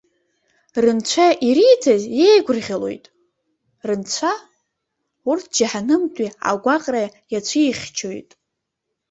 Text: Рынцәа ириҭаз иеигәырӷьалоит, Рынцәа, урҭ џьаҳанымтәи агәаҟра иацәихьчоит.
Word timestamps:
Рынцәа 0.83 1.27
ириҭаз 1.47 2.03
иеигәырӷьалоит, 2.19 3.05
Рынцәа, 3.87 4.31
урҭ 5.29 5.45
џьаҳанымтәи 5.55 6.29
агәаҟра 6.49 7.03
иацәихьчоит. 7.31 8.29